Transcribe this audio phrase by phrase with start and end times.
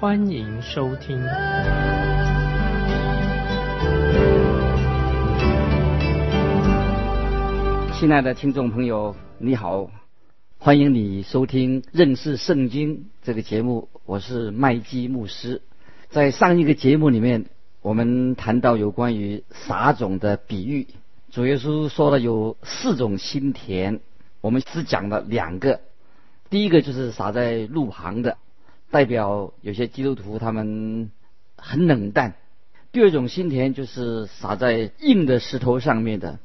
[0.00, 1.20] 欢迎收听。
[7.98, 9.90] 亲爱的听众朋友，你好，
[10.58, 15.62] 欢迎你收听认识圣经这个节目，我是麦基牧师。
[16.10, 17.46] 在上一个节目里面，
[17.82, 20.86] 我们谈到有关于撒种的比喻。
[21.32, 23.98] 主耶稣说了有四种心田，
[24.40, 25.80] 我们只讲了两个。
[26.50, 28.38] 第一个就是撒在路旁的，
[28.90, 31.10] 代表有些基督徒他们
[31.56, 32.32] 很冷淡；
[32.92, 36.38] 第二种心田就是撒在硬的石头上面的。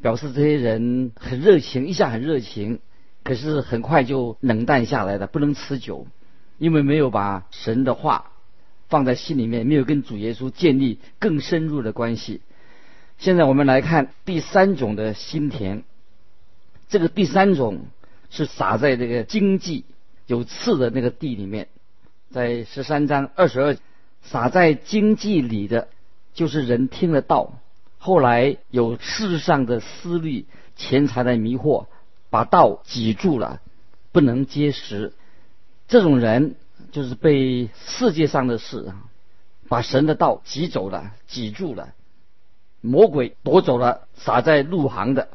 [0.00, 2.78] 表示这些人很热情，一下很热情，
[3.24, 6.06] 可是很快就冷淡下来的，不能持久，
[6.56, 8.30] 因为没有把神的话
[8.88, 12.42] 放在心里面，没有跟主耶稣建立更深入的关系。
[13.18, 15.82] 现在我们来看第三种的心田，
[16.88, 17.86] 这个第三种
[18.30, 19.84] 是撒在这个荆棘
[20.28, 21.68] 有刺的那个地里面，
[22.30, 23.76] 在十三章二十二，
[24.20, 25.88] 撒在荆棘里的，
[26.34, 27.54] 就是人听得到。
[27.96, 30.44] 后来有世上的思虑、
[30.76, 31.86] 钱财的迷惑，
[32.28, 33.62] 把道挤住了，
[34.12, 35.14] 不能结实。
[35.88, 36.56] 这种人
[36.92, 39.08] 就是被世界上的事啊，
[39.66, 41.94] 把神的道挤走了、挤住了。
[42.82, 45.28] 魔鬼夺走了撒在路旁的，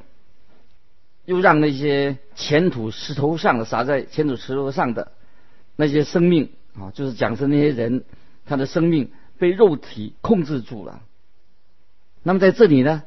[1.26, 5.12] 又让那些前土石头上的撒在前土石头上的
[5.76, 8.04] 那些生命啊，就是讲是那些人，
[8.46, 11.02] 他的生命被肉体控制住了。
[12.24, 13.04] 那么在这里呢，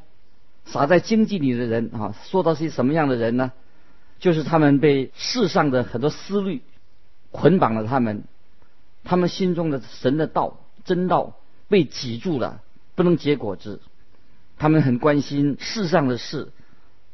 [0.65, 3.53] 撒在经济里的人啊，说到是什么样的人呢？
[4.19, 6.63] 就是他们被世上的很多思虑
[7.31, 8.25] 捆绑了，他们，
[9.05, 11.37] 他们心中的神的道真道
[11.69, 12.63] 被挤住了，
[12.95, 13.83] 不能结果子。
[14.57, 16.49] 他们很关心世上的事，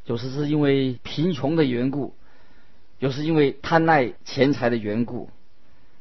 [0.05, 2.15] 有时是因为贫穷的缘故，
[2.99, 5.29] 有时因为贪爱钱财的缘故。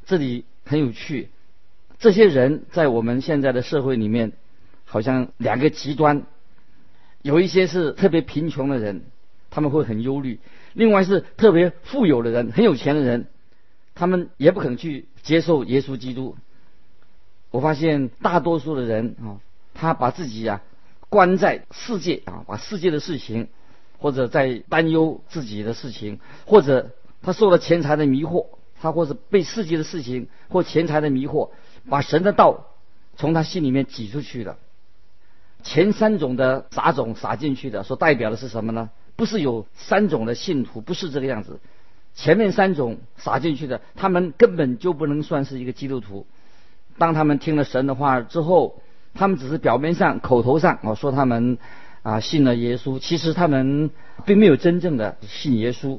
[0.06, 1.30] 这里很有趣，
[1.98, 4.32] 这些人在我们现在的社会里面。
[4.84, 6.26] 好像两个极端，
[7.22, 9.04] 有一些是特别贫穷的人，
[9.48, 10.36] 他们会很忧虑；
[10.74, 13.24] 另外是特别富有的人，很有钱的人，
[13.94, 16.36] 他们也不肯去接受耶稣基督。
[17.50, 19.40] 我发现大多数的人啊，
[19.72, 20.60] 他把自己啊
[21.08, 23.48] 关在世界啊，把世界的事情，
[24.02, 26.90] 或者在担忧自己的事情，或者
[27.22, 28.46] 他受了钱财的迷惑，
[28.80, 31.50] 他或者被世界的事情或钱财的迷惑，
[31.88, 32.66] 把神的道
[33.16, 34.56] 从他心里面挤出去的。
[35.62, 38.90] 前三种的杂种撒进去的，所代表的是什么呢？
[39.14, 41.60] 不是有三种的信徒，不是这个样子。
[42.14, 46.26] 前面三种撒进去的，他们根本就不能算是一个基督徒。
[46.98, 48.82] 当他们听了神的话之后，
[49.14, 51.58] 他们只是表面上、口头上啊说他们
[52.02, 53.90] 啊信了耶稣，其实他们
[54.26, 55.98] 并没有真正的信耶稣。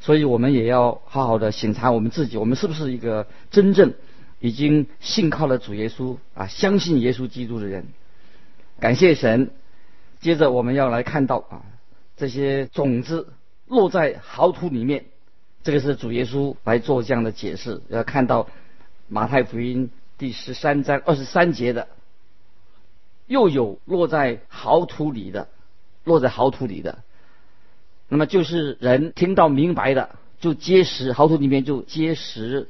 [0.00, 3.94] 所以我们也要好好的审查我们自己，我们是不是一个真正
[4.38, 7.86] 已经信靠了主耶稣啊，相信耶稣基督的人。
[8.78, 9.50] 感谢神。
[10.20, 11.62] 接着我们要来看到啊，
[12.16, 13.32] 这些种子
[13.66, 15.04] 落在好土里面，
[15.62, 17.82] 这个是主耶稣来做这样的解释。
[17.88, 18.48] 要看到
[19.06, 21.86] 马太福音第十三章二十三节的，
[23.28, 25.48] 又有落在好土里的，
[26.02, 26.98] 落在好土里的，
[28.08, 32.68] 那么就是人听到明白的就结实，好土里面就结实，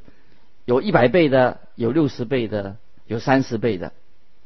[0.67, 2.77] 有一百倍的，有六十倍的，
[3.07, 3.93] 有三十倍的。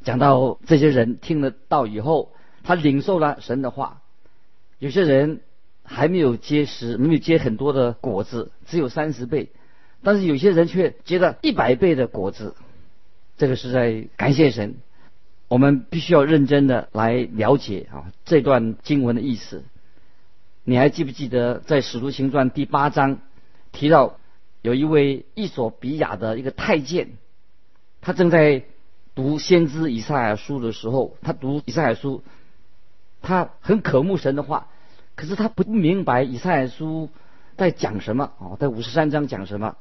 [0.05, 4.03] 讲到这些人听了到以后，他领受了神的话。
[4.78, 5.41] 有些人
[5.84, 9.47] 还没有结实，没有结很多的果子，只有三十倍；
[10.03, 12.54] 但是有些人却结了一百倍的果子。
[13.39, 14.75] 这个是在感谢神。
[15.53, 19.65] 我们必须要认真的来了解啊这段经文的意思。
[20.65, 23.19] 你还记不记得在《使徒行传》第八章
[23.71, 24.16] 提到
[24.63, 27.19] 有一位伊索比亚的一个太监，
[28.01, 28.65] 他正在。
[29.15, 32.22] 读先知以赛亚书的时候，他读以赛亚书，
[33.21, 34.69] 他很渴慕神的话，
[35.16, 37.10] 可是他不明白以赛亚书
[37.59, 39.77] 在讲什么哦，在五十三章讲什么。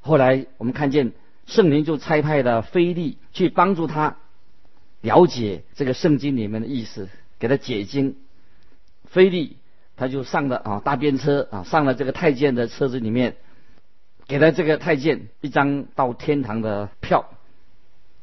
[0.00, 1.12] 后来我们看见
[1.44, 4.16] 圣灵就差派了菲利去帮助他
[5.06, 7.08] 了解这个圣经里面的意思，
[7.38, 8.16] 给他解经。
[9.04, 9.56] 菲利
[9.96, 13.36] 他就上了啊大便车啊，上了这个太监的车子里面，
[14.26, 17.30] 给了这个太监一张到天堂的票。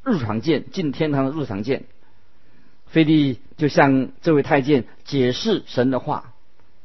[0.04, 1.86] 入场券，进天堂的入场券。
[2.88, 6.34] 菲利就向这位太监解释神的话，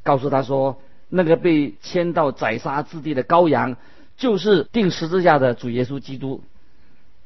[0.05, 0.81] 告诉他说
[1.11, 3.77] ：“那个被牵到宰杀之地的羔羊，
[4.17, 6.43] 就是钉十字架的主耶稣基督。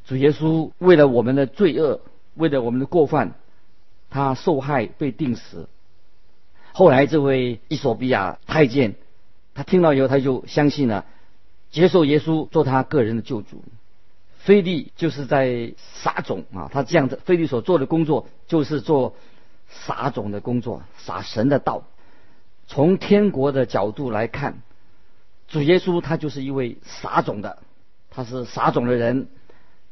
[0.07, 2.01] 主耶稣为了我们的罪恶，
[2.35, 3.35] 为了我们的过犯，
[4.11, 5.69] 他受害被定死。
[6.73, 8.95] 后来这位伊索比亚太监，
[9.55, 11.05] 他听到以后，他就相信了，
[11.71, 13.63] 接受耶稣做他个人的救主。”
[14.39, 19.15] 菲利就是在撒种啊，他这样的菲利所做的工作就是做
[19.69, 21.85] 撒种的工作，撒神的道。
[22.67, 24.63] 从天国的角度来看，
[25.47, 27.59] 主耶稣他就是一位撒种的，
[28.11, 29.29] 他是撒种的人，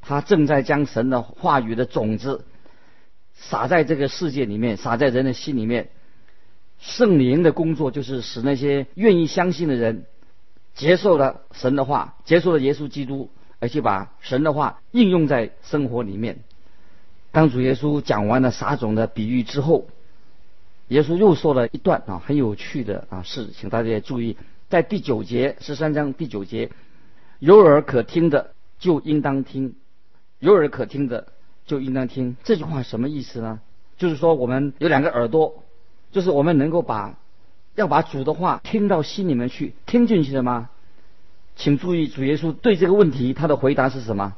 [0.00, 2.44] 他正在将神的话语的种子
[3.34, 5.90] 撒在这个世界里面，撒在人的心里面。
[6.78, 10.06] 圣灵的工作就是使那些愿意相信的人
[10.74, 13.30] 接受了神的话，接受了耶稣基督。
[13.62, 16.38] 而且把神的话应用在生活里面。
[17.30, 19.86] 当主耶稣讲完了撒种的比喻之后，
[20.88, 24.38] 耶稣又说了一段啊很有趣的啊事，请大家注意，
[24.70, 26.70] 在第九节十三章第九节，
[27.38, 29.74] 有耳可听的就应当听，
[30.40, 31.28] 有耳可听的
[31.66, 32.36] 就应当听。
[32.42, 33.60] 这句话什么意思呢？
[33.96, 35.62] 就是说我们有两个耳朵，
[36.10, 37.16] 就是我们能够把
[37.76, 40.70] 要把主的话听到心里面去，听进去了吗？
[41.56, 44.34] 请注意，主耶稣对这个问题他的回答是什么？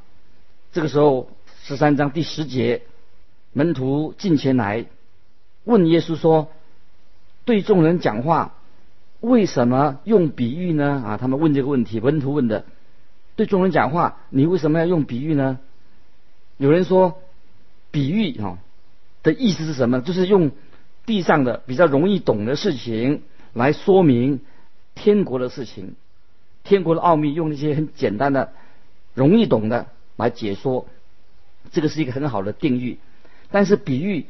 [0.73, 1.29] 这个时候，
[1.63, 2.83] 十三章第十节，
[3.53, 4.87] 门徒进前来
[5.65, 6.49] 问耶稣说
[7.45, 8.55] ：“对众人讲话，
[9.21, 12.65] 为什么用比喻呢？”啊，他们问这个问题，门徒问的。
[13.37, 15.61] 对众人讲话，你为什么要用比喻呢？
[16.57, 17.21] 有人说，
[17.91, 18.59] 比喻啊
[19.23, 20.01] 的意思是什么？
[20.01, 20.51] 就是用
[21.07, 23.23] 地上的比较容易懂的事情
[23.53, 24.41] 来说明
[24.95, 25.95] 天国的事情。
[26.65, 28.53] 天国的奥秘用那些很简单的、
[29.15, 30.87] 容易懂的来解说，
[31.73, 32.99] 这个是一个很好的定义。
[33.51, 34.27] 但是比喻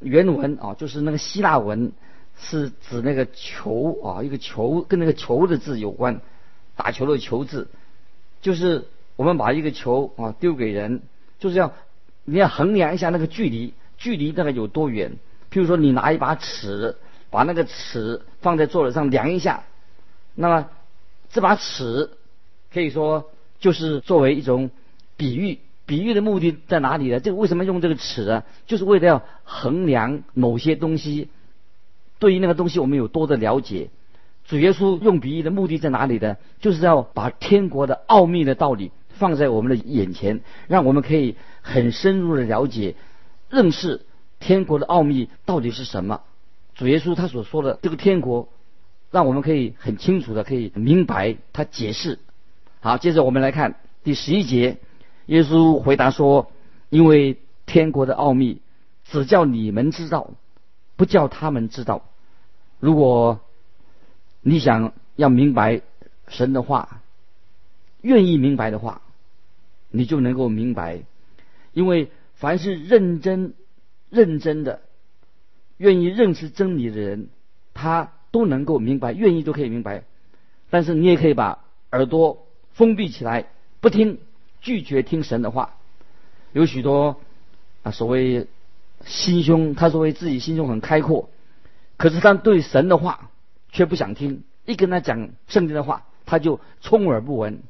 [0.00, 1.92] 原文啊，就是那个希腊文
[2.36, 6.20] 是指那个球啊，一个球跟那个球的字有关，
[6.74, 7.68] 打球的球字，
[8.42, 11.02] 就是我们把一个球啊丢给人，
[11.40, 11.72] 就是要
[12.24, 15.10] 你要衡量一下那个距离，距离大概有多远。
[15.50, 16.96] 譬如说你拿一把尺，
[17.30, 19.64] 把那个尺放在桌子上量一下，
[20.36, 20.68] 那么。
[21.32, 22.10] 这把尺
[22.72, 24.72] 可以说就是作为一种
[25.16, 27.20] 比喻，比喻的目的在哪里呢？
[27.20, 28.42] 这个为什么用这个尺呢？
[28.66, 31.28] 就是为了要衡量某些东西，
[32.18, 33.90] 对于那个东西我们有多的了解。
[34.44, 36.36] 主耶稣用比喻的目的在哪里呢？
[36.58, 38.90] 就是要把天国的奥秘的道理
[39.20, 42.96] 放在我们的眼前，让我们可以很深入的了解、
[43.48, 44.04] 认识
[44.40, 46.22] 天国的奥秘到底是什么。
[46.74, 48.48] 主耶稣他所说的这个天国。
[49.12, 52.20] 让我们可以很清楚的可以明白他解释。
[52.78, 53.74] 好，接着我们来看
[54.04, 54.78] 第十一节，
[55.26, 56.52] 耶稣回答说
[56.90, 58.60] ：“因为天国的奥秘
[59.02, 60.30] 只叫你们知道，
[60.94, 62.04] 不叫他们知道。
[62.78, 63.40] 如果
[64.42, 65.82] 你想要明白
[66.28, 67.00] 神的话，
[68.02, 69.02] 愿意明白的话，
[69.90, 71.00] 你就能够明白。
[71.72, 73.54] 因为凡是认真、
[74.08, 74.80] 认真的、
[75.76, 77.28] 愿意认识真理的人，
[77.74, 80.04] 他。”都能够明白，愿意都可以明白，
[80.70, 83.46] 但是你也可以把耳朵封闭起来，
[83.80, 84.18] 不听，
[84.60, 85.74] 拒绝听神的话。
[86.52, 87.16] 有许多
[87.82, 88.46] 啊，所谓
[89.04, 91.28] 心胸，他所谓自己心胸很开阔，
[91.96, 93.32] 可是他对神的话
[93.72, 94.44] 却不想听。
[94.64, 97.64] 一跟他讲圣经的话，他就充耳不闻。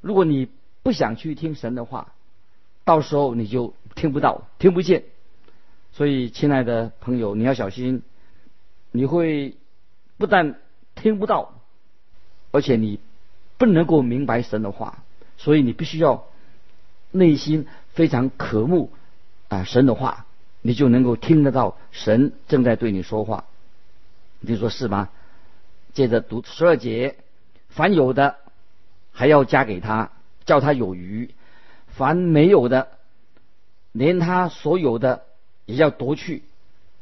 [0.00, 0.48] 如果你
[0.88, 2.14] 不想去听神的话，
[2.86, 5.04] 到时候你就听不到，听不见。
[5.92, 8.02] 所以，亲爱的朋友，你要小心。
[8.90, 9.54] 你会
[10.16, 10.54] 不但
[10.94, 11.52] 听不到，
[12.52, 13.00] 而且你
[13.58, 15.04] 不能够明白神的话，
[15.36, 16.24] 所以你必须要
[17.10, 18.90] 内心非常渴慕
[19.48, 20.24] 啊神的话，
[20.62, 23.44] 你就能够听得到神正在对你说话。
[24.40, 25.10] 你说是吗？
[25.92, 27.16] 接着读十二节，
[27.68, 28.36] 凡有的
[29.12, 30.12] 还要加给他，
[30.48, 31.28] 叫他有余；
[31.88, 32.88] 凡没有的，
[33.92, 35.24] 连他所有的
[35.66, 36.42] 也要夺去，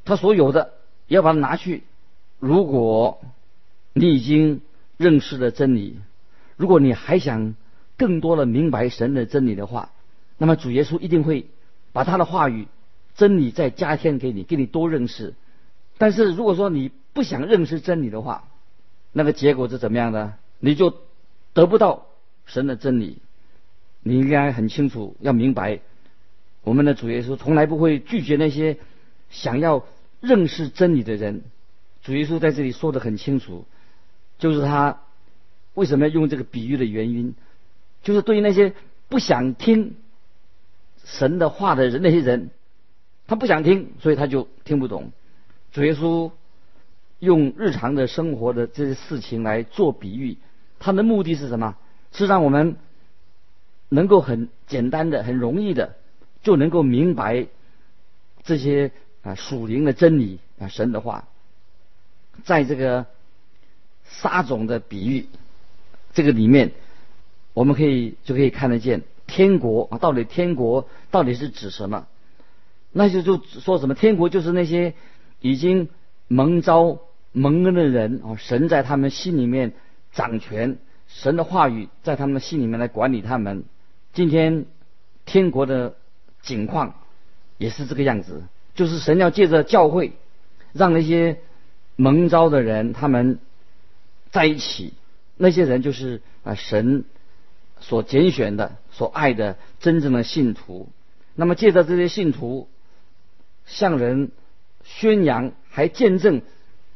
[0.05, 0.73] 他所有的
[1.07, 1.17] 也。
[1.17, 1.85] 要把它拿去。
[2.41, 3.21] 如果
[3.93, 4.61] 你已经
[4.97, 6.01] 认识了真理，
[6.57, 7.55] 如果你还想
[7.97, 9.91] 更多的明白神的真理的话，
[10.37, 11.47] 那么主耶稣一定会
[11.93, 12.67] 把他的话语、
[13.15, 15.35] 真理再加添给你，给你多认识。
[15.97, 18.49] 但是如果说你不想认识真理的话，
[19.13, 20.35] 那个结果是怎么样的？
[20.59, 20.93] 你就
[21.55, 22.09] 得不到
[22.47, 23.19] 神的真理。
[24.07, 25.81] 你应该很清楚，要明白，
[26.63, 28.79] 我们的主耶稣从来不会拒绝那些
[29.31, 29.85] 想要。
[30.23, 31.43] 认识真理的人，
[32.03, 33.67] 主耶稣在这里说的很清楚，
[34.39, 35.03] 就是他
[35.75, 37.35] 为什么要用这个比喻的原因，
[38.03, 38.73] 就是对于那些
[39.09, 39.95] 不想听
[41.05, 42.51] 神的话的人，那些人，
[43.27, 45.13] 他不想听，所以他就听不懂。
[45.71, 46.33] 主耶稣
[47.19, 50.39] 用日常的生活的这些事情来做比喻，
[50.81, 51.77] 他的目的是什么？
[52.11, 52.77] 是让我们
[53.89, 55.97] 能够很简单的、很容易的
[56.43, 57.47] 就能够明白
[58.43, 58.91] 这些
[59.23, 61.29] 啊属灵的真理啊神的话，
[62.45, 63.07] 在这个
[64.05, 65.27] 撒种的比喻
[66.13, 66.73] 这个里面，
[67.55, 72.07] 我们可以就可以看得见天国啊，到底天国到底是指什么？
[72.93, 74.95] 那就就说什么天国就是那些
[75.41, 75.89] 已经
[76.29, 76.99] 蒙召
[77.33, 79.73] 蒙恩的人啊，神在他们心里面
[80.13, 80.79] 掌权。
[81.09, 83.65] 神的话语在他们心里面来管理他们。
[84.17, 84.65] 今天
[85.27, 85.95] 天国的
[86.41, 86.95] 景况
[87.59, 88.45] 也是这个样子，
[88.75, 90.13] 就是神要借着教会，
[90.73, 91.41] 让那些
[91.97, 93.39] 蒙召的人他们
[94.31, 94.95] 在一起。
[95.37, 97.05] 那些人就是啊神
[97.79, 100.89] 所拣选的、所爱的真正的信徒。
[101.35, 102.71] 那么借着这些信徒
[103.67, 104.31] 向人
[104.83, 106.41] 宣扬，还见证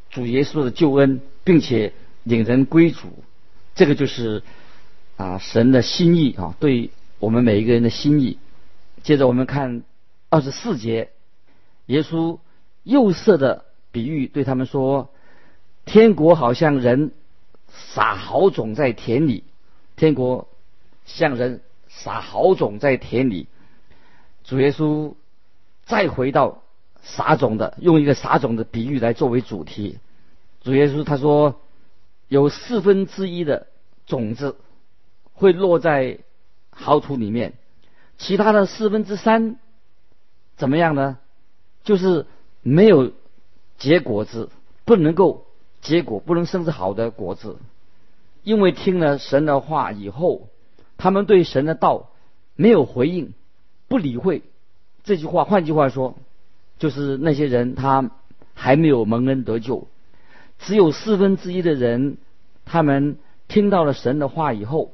[0.09, 3.13] 主耶稣的救恩，并且领人归主。
[3.75, 4.43] 这个就是
[5.19, 6.89] 啊神的心意啊，对
[7.21, 8.39] 我们每一个人的心意。
[9.05, 9.85] 接着我们看
[10.29, 11.11] 二十四节，
[11.87, 12.41] 耶稣
[12.83, 15.13] 又色的比喻对他们说：
[15.85, 17.13] 天国好像人
[17.69, 19.45] 撒好种在田里，
[19.95, 20.49] 天国
[21.05, 23.47] 像人撒好种在田里。
[24.43, 25.15] 主耶稣
[25.85, 26.63] 再回到
[27.01, 29.99] 撒种的，用一个撒种的比喻来作为主题。
[30.63, 31.61] 主耶稣他说。
[32.31, 33.67] 有四分之一的
[34.07, 34.55] 种子
[35.33, 36.21] 会落在
[36.71, 37.55] 好土里面，
[38.19, 39.57] 其他的四分之三
[40.57, 41.19] 怎么样呢？
[41.83, 42.27] 就是
[42.63, 43.13] 没有
[43.79, 44.51] 结果子，
[44.85, 45.47] 不能够
[45.81, 47.57] 结果，不能生出好的果子。
[48.43, 50.49] 因为听了神的话以后，
[50.97, 52.11] 他们对神的道
[52.57, 53.35] 没有回应，
[53.89, 54.43] 不理会
[55.05, 55.45] 这句话。
[55.45, 56.17] 换句话说，
[56.79, 58.11] 就是那些人他
[58.55, 59.89] 还没有蒙恩得救。
[60.59, 62.19] 只有四分之一的人，
[62.67, 64.93] 他们听到了神的话以后，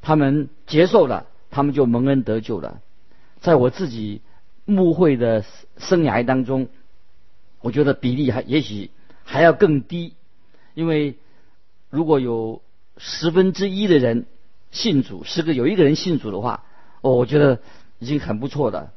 [0.00, 2.80] 他们接受了，他们就蒙恩得救了。
[3.40, 4.20] 在我自己
[4.64, 5.44] 牧会的
[5.76, 6.68] 生涯当中，
[7.60, 8.90] 我觉得比例还也许
[9.24, 10.14] 还要更低，
[10.74, 11.16] 因为
[11.90, 12.62] 如果有
[12.96, 14.26] 十分之一的人
[14.70, 16.64] 信主，十个有一个人信主的话，
[17.00, 17.60] 哦，我觉得
[17.98, 18.90] 已经很不错的。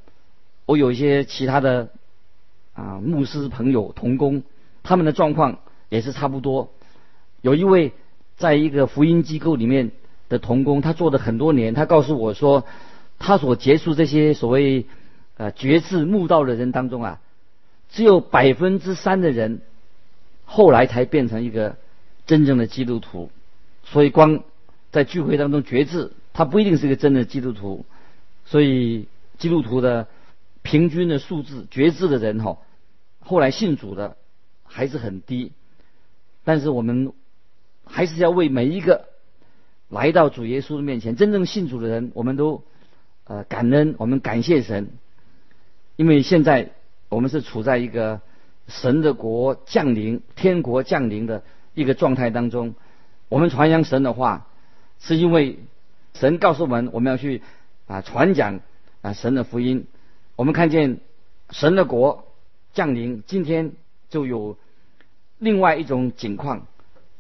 [0.66, 1.90] 我有一些其他的
[2.74, 4.44] 啊牧师朋友同工，
[4.84, 5.60] 他们的状况。
[5.92, 6.72] 也是差不多。
[7.42, 7.92] 有一位
[8.38, 9.92] 在一个福音机构里面
[10.32, 11.74] 的童工，他做了很多年。
[11.74, 12.66] 他告诉我说，
[13.20, 14.86] 他所接触这些所谓
[15.36, 17.20] 呃觉志慕道的人当中啊，
[17.90, 19.62] 只有百分之三的人
[20.46, 21.76] 后来才变成一个
[22.26, 23.30] 真正的基督徒。
[23.84, 24.44] 所以光
[24.90, 27.86] 在聚会当中觉志，他不一定是一个真的基督徒。
[28.46, 29.08] 所以
[29.38, 30.08] 基督徒的
[30.62, 32.58] 平均的数字觉志的人哈，
[33.20, 34.16] 后来信主的
[34.64, 35.52] 还是很低。
[36.46, 37.12] 但是我们
[37.86, 39.11] 还是要为每一个
[39.92, 42.64] 来到主耶稣的面前真正信主的人，我们都
[43.26, 44.90] 呃感恩，我们感谢神，
[45.98, 46.72] 因为现在
[47.10, 48.22] 我们是处在一个
[48.68, 51.44] 神的国降临、天国降临的
[51.76, 52.74] 一个状态当中。
[53.30, 54.48] 我们传扬神的话，
[55.00, 55.60] 是因为
[56.14, 57.42] 神告诉我们，我们要去
[57.86, 58.62] 啊传讲
[59.02, 59.86] 啊神的福音。
[60.36, 61.00] 我们看见
[61.52, 62.26] 神的国
[62.74, 63.74] 降临，今天
[64.10, 64.58] 就有。
[65.44, 66.68] 另外一种景况，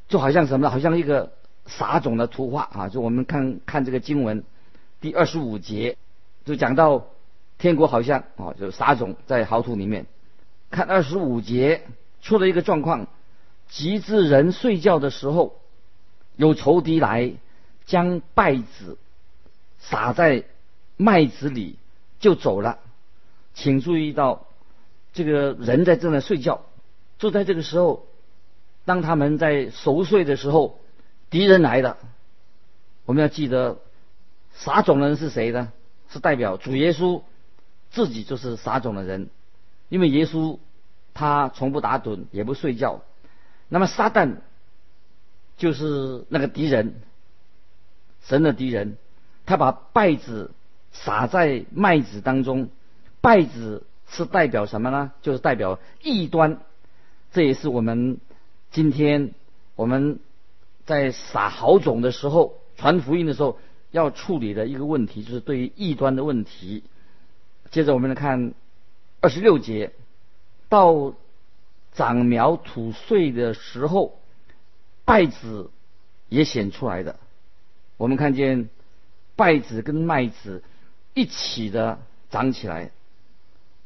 [0.07, 0.69] 就好像什么？
[0.69, 1.31] 好像一个
[1.77, 2.89] 撒种的图画啊！
[2.89, 4.43] 就我们看看这个经文
[4.99, 5.97] 第二十五节，
[6.43, 7.07] 就讲到
[7.57, 10.05] 天国好像啊，就撒种在好土里面。
[10.69, 11.83] 看二十五节
[12.21, 13.07] 出了一个状况：
[13.69, 15.55] 极致人睡觉的时候，
[16.35, 17.33] 有仇敌来
[17.85, 18.97] 将稗子
[19.79, 20.43] 撒在
[20.97, 21.77] 麦子里，
[22.19, 22.79] 就走了。
[23.53, 24.45] 请注意到，
[25.13, 26.61] 这个人在正在睡觉，
[27.17, 28.05] 就在这个时候。
[28.83, 30.79] 当他们在熟睡的时候，
[31.31, 31.97] 敌人来了。
[33.05, 33.79] 我们要记得，
[34.53, 35.73] 撒种的人是谁呢？
[36.09, 37.23] 是代表主耶稣
[37.89, 39.29] 自己就是撒种的人，
[39.89, 40.59] 因为耶稣
[41.13, 43.01] 他从不打盹也不睡觉。
[43.69, 44.35] 那么撒旦
[45.57, 46.95] 就是那个敌人，
[48.23, 48.97] 神的敌人，
[49.45, 50.51] 他把稗子
[50.91, 52.69] 撒在麦子当中。
[53.21, 55.13] 稗子是代表什么呢？
[55.21, 56.59] 就是代表异端。
[57.31, 58.19] 这也是我们。
[58.71, 59.33] 今天
[59.75, 60.19] 我们
[60.85, 63.59] 在撒好种的时候，传福音的时候
[63.91, 66.83] 要处理的一个问题，就是对于异端的问题。
[67.69, 68.53] 接着我们来看
[69.21, 69.91] 二十六节，
[70.67, 71.13] 到
[71.93, 74.17] 长苗吐穗的时候，
[75.05, 75.69] 稗子
[76.29, 77.17] 也显出来的。
[77.97, 78.69] 我们看见
[79.37, 80.63] 稗子跟麦子
[81.13, 82.91] 一起的长起来。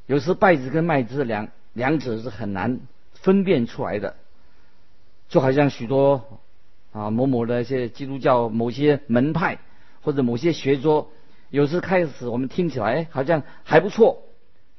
[0.07, 2.79] 有时稗子跟麦子两两者是很难
[3.13, 4.15] 分辨出来的，
[5.27, 6.39] 就好像许多
[6.95, 9.59] 啊某某的一些基督教某些门派
[10.01, 11.09] 或者某些学说，
[11.49, 14.23] 有时开始我们听起来好像还不错，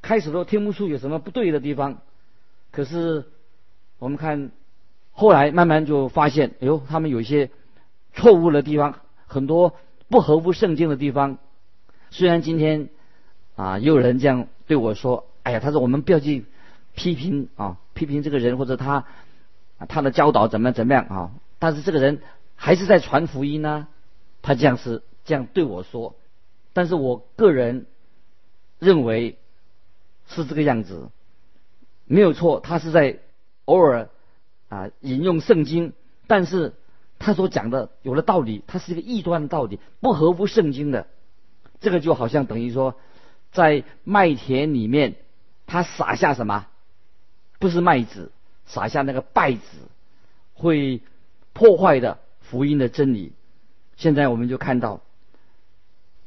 [0.00, 1.98] 开始都听不出有什么不对的地方，
[2.72, 3.26] 可是
[3.98, 4.50] 我们看
[5.12, 7.50] 后来慢慢就发现，哎呦，他们有一些
[8.14, 9.74] 错误的地方，很多
[10.08, 11.36] 不合乎圣经的地方。
[12.10, 12.88] 虽然今天
[13.56, 16.46] 啊，也有人这样对我说：“哎呀，他说我们不要去
[16.94, 19.04] 批评啊，批评这个人或者他
[19.88, 22.22] 他的教导怎么样怎么样啊。”但是这个人
[22.54, 23.88] 还是在传福音呢。
[24.42, 26.14] 他这样是这样对我说，
[26.72, 27.86] 但是我个人
[28.78, 29.38] 认为
[30.28, 31.08] 是这个样子，
[32.04, 32.60] 没有错。
[32.60, 33.18] 他是在
[33.64, 34.08] 偶尔
[34.68, 35.94] 啊引用圣经，
[36.28, 36.74] 但是
[37.18, 41.08] 他所讲的有了道理，他是一个异端的道理，不合乎圣经的。
[41.80, 42.94] 这个就好像等于说，
[43.50, 45.16] 在麦田里面，
[45.66, 46.68] 他撒下什么？
[47.58, 48.30] 不是麦子，
[48.66, 49.64] 撒下那个稗子，
[50.54, 51.00] 会
[51.56, 53.32] 破坏的福音的真理。
[53.96, 55.00] 现在我们就看到，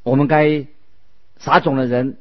[0.02, 0.66] 我们该
[1.38, 2.18] 撒种的人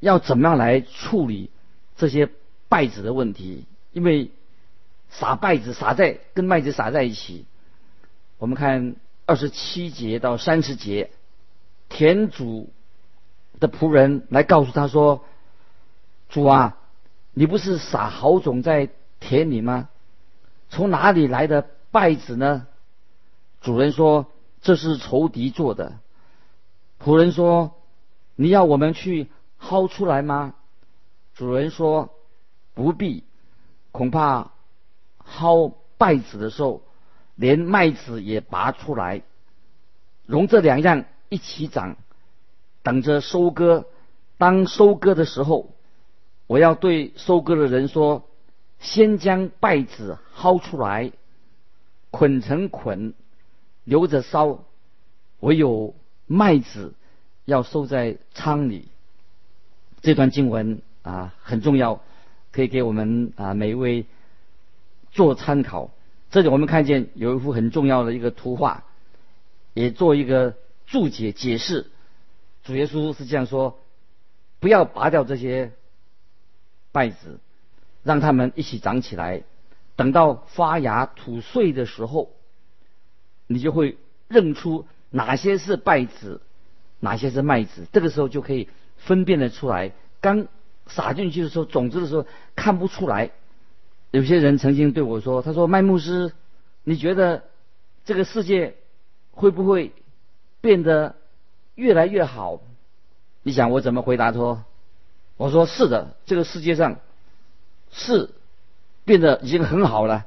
[0.00, 1.48] 要怎么样来处理
[1.96, 2.28] 这些
[2.68, 3.64] 稗子的问题？
[3.92, 4.30] 因为
[5.08, 7.46] 撒稗子撒在跟麦子撒在一起，
[8.36, 11.10] 我们看二十七节到三十节。
[11.88, 12.70] 田主
[13.60, 15.24] 的仆人来告诉他说
[16.28, 16.76] ：“主啊，
[17.32, 18.90] 你不是撒好种在
[19.20, 19.88] 田里吗？
[20.68, 22.66] 从哪里来的稗子呢？”
[23.60, 24.26] 主人说
[24.62, 25.98] ：“这是仇敌做的。”
[26.98, 27.74] 仆人说
[28.34, 29.28] ：“你要我们去
[29.60, 30.54] 薅出来吗？”
[31.34, 32.10] 主人说
[32.74, 33.24] ：“不必，
[33.92, 34.50] 恐怕
[35.24, 36.82] 薅稗子的时候，
[37.36, 39.22] 连麦子也拔出来，
[40.26, 41.96] 容这两样。”一起长，
[42.82, 43.86] 等着收割。
[44.36, 45.70] 当收割的时候，
[46.46, 48.28] 我要对收割的人说：
[48.78, 51.10] 先将稗子薅出来，
[52.12, 53.14] 捆成捆，
[53.82, 54.60] 留着烧；
[55.40, 55.96] 唯有
[56.28, 56.94] 麦子
[57.44, 58.86] 要收在仓里。
[60.00, 62.00] 这段经文啊很重要，
[62.52, 64.06] 可以给我们啊每一位
[65.10, 65.90] 做参考。
[66.30, 68.84] 这里我们看见有一幅很重要的一个图画，
[69.74, 70.54] 也做一个。
[70.84, 71.86] 注解解释，
[72.64, 73.78] 主耶稣是这样说：
[74.60, 75.72] 不要拔掉这些
[76.92, 77.40] 稗子，
[78.02, 79.42] 让它们一起长起来。
[79.96, 82.30] 等到发芽吐穗的时候，
[83.46, 86.40] 你就会认出哪些是败子，
[87.00, 87.86] 哪些是麦子。
[87.92, 89.92] 这个时候就可以分辨得出来。
[90.20, 90.46] 刚
[90.86, 93.30] 撒进去的时候，种子的时候看不出来。
[94.10, 96.32] 有些人曾经对我说：“他说麦牧师，
[96.84, 97.44] 你觉得
[98.04, 98.76] 这个世界
[99.30, 99.92] 会不会？”
[100.62, 101.16] 变得
[101.74, 102.60] 越来越好，
[103.42, 104.62] 你想我怎么回答说？
[105.36, 107.00] 我说是的，这个世界上
[107.90, 108.30] 是
[109.04, 110.26] 变得已经很好了。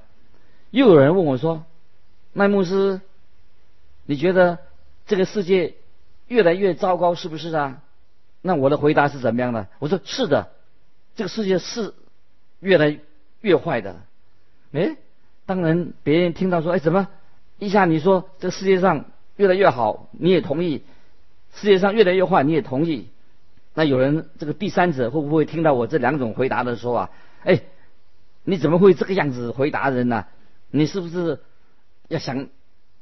[0.72, 1.64] 又有人问我说
[2.34, 3.02] ：“麦牧师，
[4.06, 4.60] 你觉得
[5.06, 5.76] 这个世界
[6.28, 7.82] 越来越糟糕是不是啊？”
[8.42, 9.68] 那我的回答是怎么样的？
[9.80, 10.50] 我说是的，
[11.16, 11.94] 这个世界是
[12.60, 13.00] 越来
[13.42, 13.96] 越坏的。
[14.74, 14.98] 哎，
[15.46, 17.08] 当然别人听到说：“哎，怎么
[17.60, 19.06] 一下你说这个世界上？”
[19.38, 20.80] 越来越好，你也同意；
[21.54, 23.10] 世界上越来越坏，你也同意。
[23.74, 27.10] 那有人这个第三者会不会听到我这两种回答的时候啊？
[27.44, 27.64] 哎，
[28.46, 30.26] 你怎么会这个样子回答人呢？
[30.70, 31.42] 你是不是
[32.08, 32.48] 要想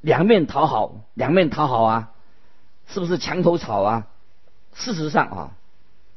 [0.02, 1.02] 两面讨好？
[1.14, 2.12] 两面讨好啊？
[2.88, 4.08] 是不是墙头草啊？
[4.74, 5.52] 事实上啊，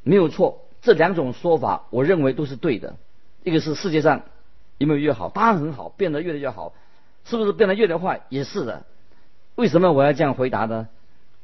[0.02, 2.96] 没有错，这两种说法我认为都是对的。
[3.42, 4.22] 一个是世界上
[4.78, 5.28] 有没有越好？
[5.28, 6.72] 当然很好，变得越来越好。
[7.24, 8.22] 是不是变得越来越坏？
[8.28, 8.84] 也是的。
[9.56, 10.88] 为什么我要这样回答呢？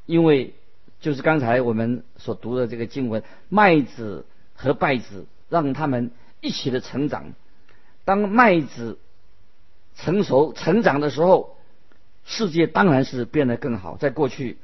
[0.07, 0.55] 因为
[1.01, 7.33] 就是刚才我们所读的这个经文，麦子和稗子让他们一起的成长。
[8.05, 8.99] 当麦子
[9.97, 11.57] 成熟成长的时候，
[12.25, 13.97] 世界当然是变得更好。
[13.97, 14.59] 在过去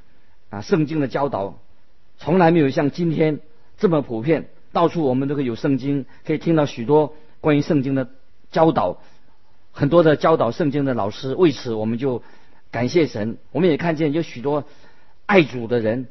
[0.50, 1.58] 啊，圣经的教导
[2.18, 3.40] 从来没有像今天
[3.76, 8.10] 这么普遍，到处我们都可以有圣经，可以听到许多关于圣经的
[8.50, 9.00] 教导，
[9.72, 11.34] 很多的教导圣经的老师。
[11.34, 12.22] 为此，我们就。
[12.70, 14.64] 感谢神，我们也看见有许多
[15.24, 16.06] 爱主的人，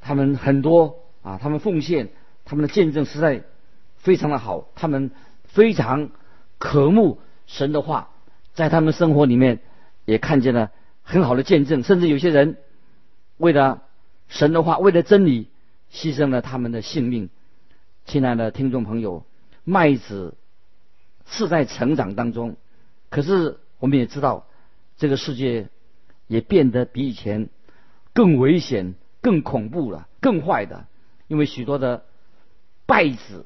[0.00, 2.08] 他们很多啊，他们奉献，
[2.46, 3.42] 他们的见证实在
[3.98, 5.10] 非常的好，他们
[5.44, 6.08] 非常
[6.62, 8.10] 渴慕神的话，
[8.54, 9.58] 在他们生活里面
[10.04, 10.70] 也看见了
[11.02, 12.56] 很好的见证，甚至有些人
[13.36, 13.82] 为了
[14.28, 15.48] 神的话，为了真理，
[15.92, 17.30] 牺牲了他们的性命。
[18.04, 19.26] 亲爱的听众朋友，
[19.64, 20.36] 麦子
[21.26, 22.54] 是在成长当中，
[23.10, 24.46] 可是我们也知道
[24.96, 25.68] 这个世界。
[26.28, 27.50] 也变得比以前
[28.14, 30.86] 更危险、更恐怖了、更坏的，
[31.28, 32.04] 因为许多的
[32.86, 33.44] 败子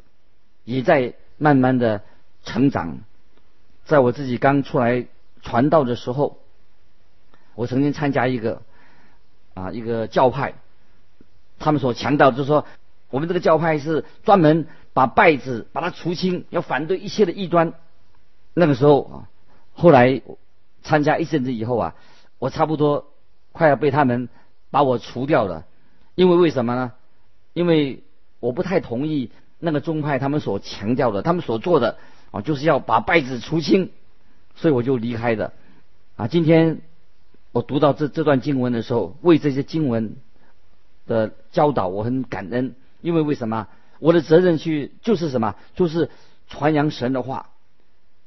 [0.63, 2.03] 也在慢慢的
[2.47, 3.01] 成长。
[3.85, 5.07] 在我自己刚出来
[5.43, 6.39] 传道的时候，
[7.55, 8.63] 我曾经参加一个
[9.53, 10.55] 啊一个教派，
[11.59, 12.65] 他们所强调就是说，
[13.11, 17.75] 我们这个教派是专门把败子把它除清，要反对一切的异端。
[18.55, 19.29] 那个时候啊，
[19.75, 20.23] 后来
[20.83, 21.95] 参加一阵子以后啊，
[22.39, 23.13] 我差不多
[23.53, 24.29] 快要被他们
[24.71, 25.65] 把我除掉了，
[26.15, 26.93] 因为为什么呢？
[27.53, 28.03] 因为
[28.41, 31.99] 我不太同意那个宗派他们所强调的，他们所做的
[32.31, 33.91] 啊，就是要把败子除清，
[34.55, 35.53] 所以我就离开的。
[36.17, 36.81] 啊，今天
[37.53, 40.17] 我读到这这段经文的时候，为这些经文
[41.07, 43.69] 的教导我很感恩，因为为什么？
[43.99, 45.55] 我的责任去就是什么？
[45.75, 46.11] 就是
[46.49, 47.51] 传扬神的话。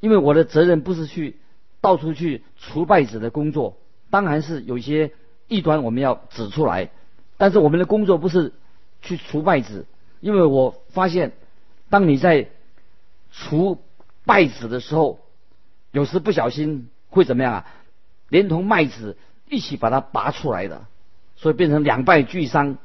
[0.01, 1.35] 因为我的责任不是去
[1.81, 3.77] 到处去除败子的工作，
[4.09, 5.11] 当然是有些
[5.49, 6.89] 异端我们要指出来，
[7.35, 8.53] 但是我们的工作不是
[9.01, 9.85] 去除败子，
[10.21, 11.33] 因为我发现，
[11.89, 12.47] 当你在
[13.29, 13.81] 除
[14.29, 15.19] 败子的时候，
[15.91, 17.65] 有时不小心会怎么样啊？
[18.29, 19.17] 连同麦子
[19.49, 20.85] 一起把它拔出来的，
[21.35, 22.77] 所以变成两败俱伤。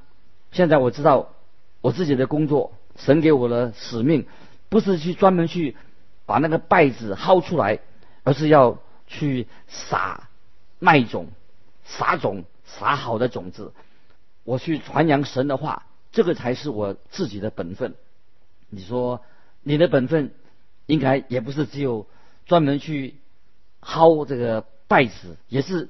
[0.51, 1.35] 现在我知道
[1.83, 4.27] 我自己的工作，神给我的使命，
[4.71, 5.77] 不是去专门去。
[6.27, 7.81] 把那个败子薅出来，
[8.23, 10.31] 而是要去撒
[10.79, 11.29] 麦种、
[11.85, 13.75] 撒种、撒好的种子。
[14.43, 17.95] 我去传扬神的话，这个才是我自己的本分。
[18.71, 19.21] 你说
[19.63, 20.33] 你的本分
[20.87, 22.07] 应该也不是只有
[22.47, 23.15] 专门去
[23.81, 25.89] 薅这个稗子，也是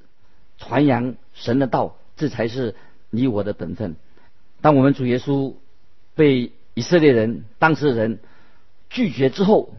[0.58, 2.74] 传扬神的道，这才是
[3.10, 3.96] 你我的本分。
[4.60, 5.54] 当我们主耶稣
[6.14, 8.18] 被以色列人当时的人
[8.88, 9.74] 拒绝之后，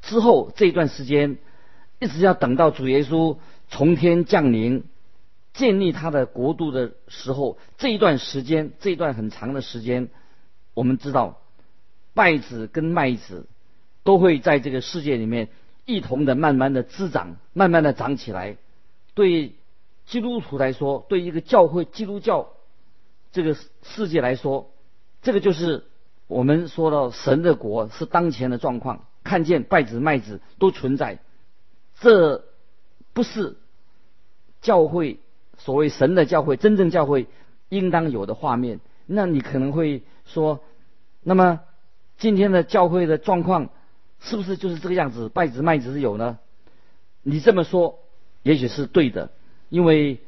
[0.00, 1.38] 之后这一段时间，
[1.98, 3.38] 一直要等到主耶稣
[3.68, 4.84] 从天降临，
[5.54, 10.08] 建立他的国度的时候，这一段时间，这一段很长的时间，
[10.74, 11.40] 我们知道，
[12.14, 13.46] 稗子跟麦子
[14.04, 15.48] 都会在这个世界里面
[15.84, 18.56] 一同的慢慢的滋长，慢慢的长起来。
[19.14, 19.54] 对
[20.06, 22.48] 基督徒来说，对一个教会基督教
[23.30, 24.70] 这个世界来说，
[25.22, 25.84] 这个就是
[26.26, 29.04] 我们说到神的国是当前的状况。
[29.24, 31.20] 看见稗子、麦子都存在，
[32.00, 32.44] 这
[33.12, 33.56] 不是
[34.60, 35.20] 教会
[35.58, 37.28] 所谓神的教会，真正教会
[37.68, 38.80] 应当有的画面。
[39.06, 40.58] 那你可能会说，
[41.22, 41.60] 那么
[42.18, 43.70] 今天的教会的状况
[44.22, 45.28] 是不是就是这个样子？
[45.28, 46.38] 拜子、卖子是有呢？
[47.22, 47.98] 你这么说
[48.42, 49.30] 也许是对的，
[49.68, 50.18] 因为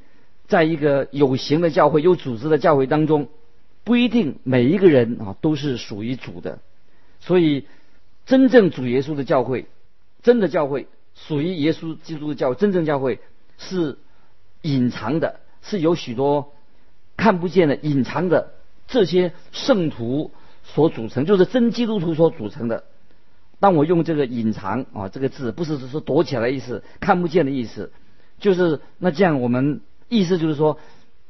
[0.46, 3.28] 在一个有形的教会、有组织的教会当中，
[3.84, 6.58] 不一定每一个人啊都是属于主的，
[7.20, 7.66] 所以。
[8.26, 9.66] 真正主耶稣的教会，
[10.22, 13.20] 真的教会属于耶稣基督的教，真正教会
[13.58, 13.98] 是
[14.62, 16.54] 隐藏的，是有许多
[17.18, 18.54] 看不见的隐藏的
[18.88, 20.30] 这些圣徒
[20.62, 22.84] 所组成，就是真基督徒所组成的。
[23.64, 27.92] 当我用这个“隐藏”啊这个字，不是只是躲起来的意思，看不见的意思，
[28.38, 30.78] 就是那这样我们意思就是说，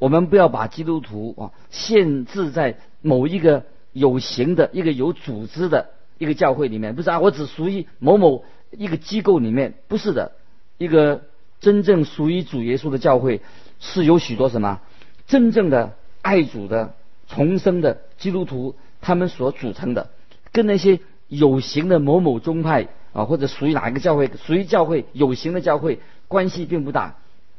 [0.01, 5.91] 我们不要把基督徒啊限制在某一个有形的一个有组织的。
[6.19, 10.33] 一个教会里面不是啊，我只属于某某一个机构里面，不是的。
[10.79, 11.23] 一个
[11.61, 13.43] 真正属于主耶稣的教会，
[13.79, 14.81] 是有许多什么
[15.29, 16.95] 真正的爱主的
[17.29, 20.11] 重生的基督徒他们所组成的，
[20.51, 27.17] 跟那些有形的某某宗派啊，或者属于哪一个教会，属于教会有形的教会关系并不大。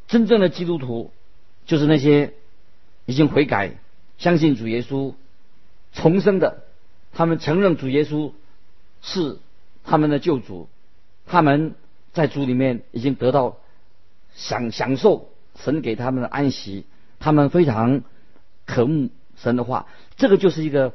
[0.08, 1.12] 真正的基督徒
[1.65, 2.34] 就是那些
[3.06, 3.78] 已经悔改、
[4.17, 5.13] 相信主耶稣
[5.93, 6.63] 重生的，
[7.13, 8.32] 他们承认主耶稣。
[9.08, 9.38] 是
[9.84, 10.67] 他们的救主，
[11.28, 11.75] 他们
[12.12, 13.58] 在主里面已经得到
[14.34, 16.86] 享享受神给他们的安息，
[17.19, 18.01] 他们非常
[18.65, 19.86] 渴慕神的话，
[20.17, 20.93] 这个就是一个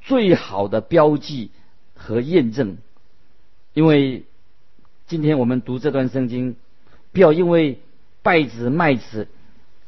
[0.00, 1.52] 最好的标记
[2.02, 2.78] 和验证。
[3.74, 4.24] 因为
[5.06, 6.56] 今天我们读这段圣经，
[7.12, 7.78] 不要因为
[8.24, 9.28] 稗子麦子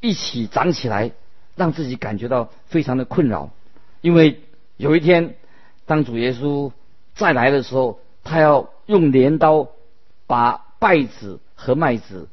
[0.01, 1.11] 一起长起来，
[1.57, 3.51] 让自己感觉到非常的困扰，
[4.01, 4.41] 因为
[4.77, 5.35] 有一天
[5.87, 6.73] 当主耶稣。
[7.17, 9.69] 再来的时候，他要用镰刀
[10.27, 12.29] 把稗子和麦子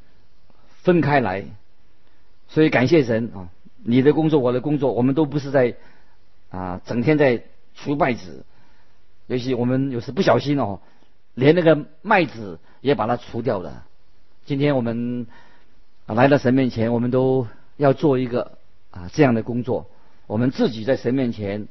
[0.81, 1.45] 分开来。
[2.47, 3.49] 所以感谢神啊，
[3.83, 5.75] 你的工作，我的工作，我们都不是在
[6.49, 7.43] 啊整天在
[7.75, 8.43] 除稗子。
[9.31, 10.81] 尤其我们有时不小心哦，
[11.35, 13.85] 连那个麦子也把它除掉了。
[14.43, 15.25] 今天我们
[16.05, 18.57] 来到神面前，我们都要做一个
[18.89, 19.85] 啊这样的工作。
[20.27, 21.69] 我们自己在神面前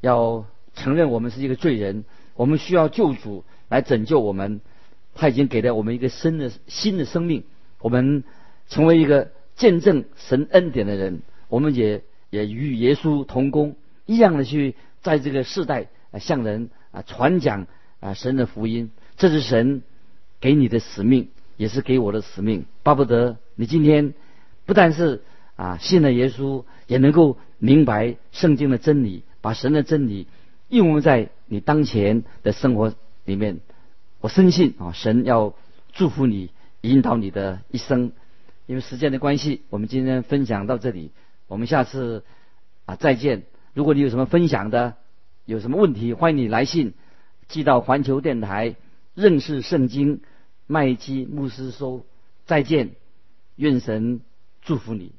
[0.00, 2.04] 要承认我们是一个罪人。
[2.34, 4.60] 我们需要救主来拯救我们，
[5.14, 7.44] 他已经给了我们一个新的新的生命，
[7.78, 8.24] 我们
[8.68, 15.86] 成为一个见证神恩典的人，我们也也与耶稣同工，一样的去在这个世代
[16.18, 17.66] 向人啊传讲
[18.00, 19.82] 啊神的福音，这是神
[20.40, 22.64] 给你的使命，也是给我的使命。
[22.82, 24.14] 巴不得你今天
[24.66, 25.22] 不但是
[25.56, 30.26] 啊信了耶稣，也能够明白圣经的真理，把神的真理
[30.68, 33.60] 应用在你当前的生活里面。
[34.20, 35.54] 我深信啊，神要
[35.92, 38.12] 祝福你，引导你的一生。
[38.66, 41.10] 因为时间的关系，我们今天分享到这里，
[41.46, 42.22] 我们下次
[42.84, 43.44] 啊再见。
[43.72, 44.96] 如果你有什么分享的，
[45.48, 46.92] 有什么问题，欢迎你来信
[47.48, 48.76] 寄到环球电台
[49.14, 50.20] 认识圣经
[50.66, 52.04] 麦基牧师收。
[52.44, 52.90] 再见，
[53.56, 54.20] 愿神
[54.60, 55.12] 祝福你。